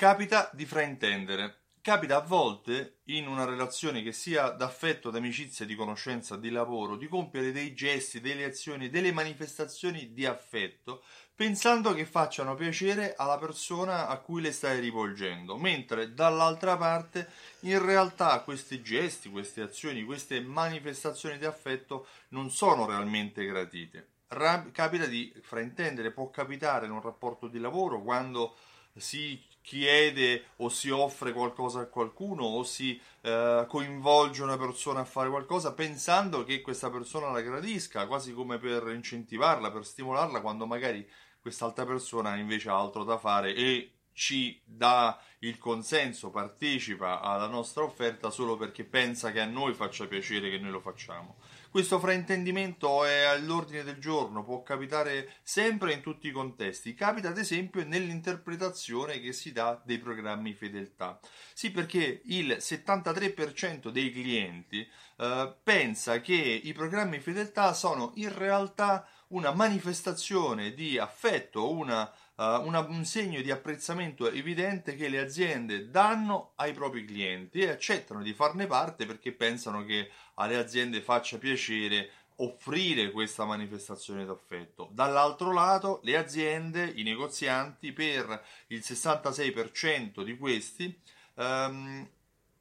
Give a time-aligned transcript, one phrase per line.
[0.00, 1.56] Capita di fraintendere.
[1.82, 7.06] Capita a volte in una relazione che sia d'affetto, d'amicizia, di conoscenza, di lavoro, di
[7.06, 11.02] compiere dei gesti, delle azioni, delle manifestazioni di affetto
[11.34, 17.28] pensando che facciano piacere alla persona a cui le stai rivolgendo, mentre dall'altra parte
[17.64, 24.08] in realtà questi gesti, queste azioni, queste manifestazioni di affetto non sono realmente gratite.
[24.28, 28.56] capita di fraintendere, può capitare in un rapporto di lavoro quando
[28.96, 35.04] si chiede o si offre qualcosa a qualcuno o si eh, coinvolge una persona a
[35.04, 40.66] fare qualcosa pensando che questa persona la gradisca, quasi come per incentivarla, per stimolarla, quando
[40.66, 41.08] magari
[41.40, 47.84] quest'altra persona invece ha altro da fare e ci dà il consenso, partecipa alla nostra
[47.84, 51.36] offerta solo perché pensa che a noi faccia piacere che noi lo facciamo.
[51.70, 56.94] Questo fraintendimento è all'ordine del giorno, può capitare sempre in tutti i contesti.
[56.94, 61.20] Capita ad esempio nell'interpretazione che si dà dei programmi fedeltà.
[61.54, 64.84] Sì, perché il 73% dei clienti
[65.18, 72.66] eh, pensa che i programmi fedeltà sono in realtà una manifestazione di affetto, una uh,
[72.66, 78.22] una, un segno di apprezzamento evidente che le aziende danno ai propri clienti e accettano
[78.22, 81.58] di farne parte perché pensano che alle aziende faccia piacere
[82.36, 84.88] offrire questa manifestazione d'affetto.
[84.92, 90.98] Dall'altro lato, le aziende, i negozianti, per il 66% di questi
[91.34, 92.08] um,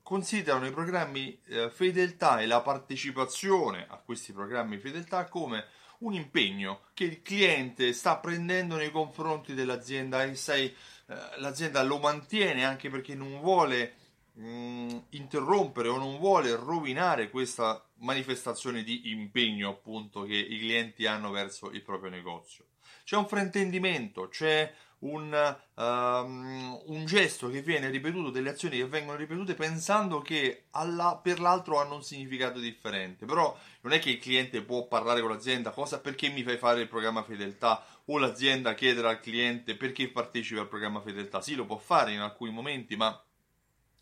[0.04, 5.66] considerano i programmi eh, fedeltà e la partecipazione a questi programmi fedeltà come
[6.00, 12.00] un impegno che il cliente sta prendendo nei confronti dell'azienda e sai, eh, l'azienda lo
[12.00, 13.94] mantiene anche perché non vuole
[14.34, 21.06] mh, mm, interrompere o non vuole rovinare questa manifestazione di impegno appunto che i clienti
[21.06, 22.66] hanno verso il proprio negozio.
[23.04, 29.18] C'è un fraintendimento, c'è un, um, un, gesto che viene ripetuto, delle azioni che vengono
[29.18, 33.26] ripetute pensando che alla, per l'altro hanno un significato differente.
[33.26, 36.82] Però non è che il cliente può parlare con l'azienda, cosa perché mi fai fare
[36.82, 41.42] il programma fedeltà o l'azienda chiedere al cliente perché partecipa al programma fedeltà.
[41.42, 43.20] Sì, lo può fare in alcuni momenti, ma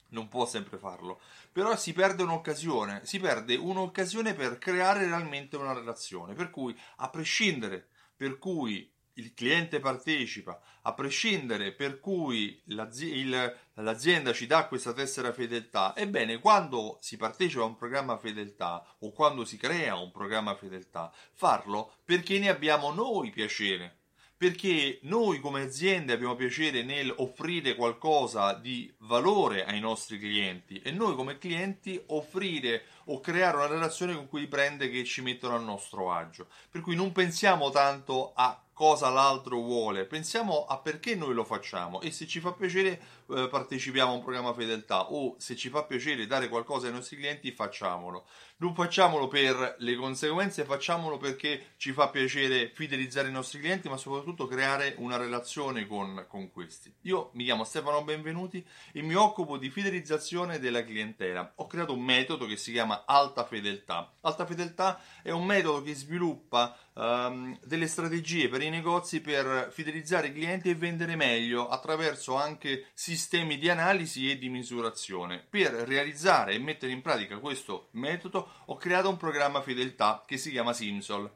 [0.10, 1.20] non può sempre farlo.
[1.52, 6.34] Però si perde un'occasione, si perde un'occasione per creare realmente una relazione.
[6.34, 13.56] Per cui, a prescindere per cui il cliente partecipa, a prescindere per cui l'azi- il,
[13.74, 19.12] l'azienda ci dà questa tessera fedeltà, ebbene quando si partecipa a un programma fedeltà o
[19.12, 23.97] quando si crea un programma fedeltà, farlo perché ne abbiamo noi piacere,
[24.38, 30.92] perché noi come aziende abbiamo piacere nel offrire qualcosa di valore ai nostri clienti e
[30.92, 35.60] noi come clienti offrire o creare una relazione con quei brand che ci mettono a
[35.60, 36.48] nostro agio.
[36.70, 42.00] Per cui non pensiamo tanto a cosa l'altro vuole, pensiamo a perché noi lo facciamo
[42.00, 45.84] e se ci fa piacere eh, partecipiamo a un programma fedeltà o se ci fa
[45.84, 48.28] piacere dare qualcosa ai nostri clienti facciamolo.
[48.58, 53.98] Non facciamolo per le conseguenze, facciamolo perché ci fa piacere fidelizzare i nostri clienti ma
[53.98, 56.94] soprattutto creare una relazione con, con questi.
[57.02, 61.52] Io mi chiamo Stefano Benvenuti e mi occupo di fidelizzazione della clientela.
[61.56, 64.14] Ho creato un metodo che si chiama Alta Fedeltà.
[64.22, 70.28] Alta Fedeltà è un metodo che sviluppa um, delle strategie per i negozi per fidelizzare
[70.28, 75.46] i clienti e vendere meglio attraverso anche sistemi di analisi e di misurazione.
[75.50, 80.52] Per realizzare e mettere in pratica questo metodo ho creato un programma fedeltà che si
[80.52, 81.32] chiama Simsol.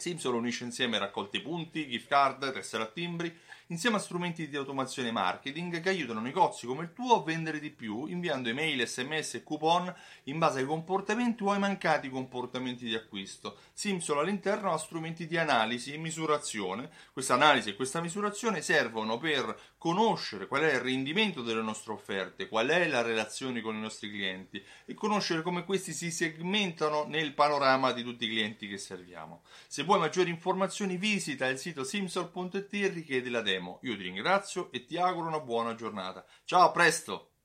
[0.00, 3.36] Simsol unisce insieme raccolti punti, gift card, tessere a timbri
[3.70, 7.70] insieme a strumenti di automazione marketing che aiutano negozi come il tuo a vendere di
[7.70, 9.94] più inviando email, sms e coupon
[10.24, 13.58] in base ai comportamenti o ai mancati comportamenti di acquisto.
[13.72, 16.90] Simsol all'interno ha strumenti di analisi e misurazione.
[17.12, 22.48] Questa analisi e questa misurazione servono per conoscere qual è il rendimento delle nostre offerte,
[22.48, 27.34] qual è la relazione con i nostri clienti e conoscere come questi si segmentano nel
[27.34, 29.42] panorama di tutti i clienti che serviamo.
[29.68, 33.80] Se vuoi maggiori informazioni visita il sito simsol.it e richiedi la demo.
[33.82, 36.24] Io ti ringrazio e ti auguro una buona giornata.
[36.44, 37.39] Ciao, a presto!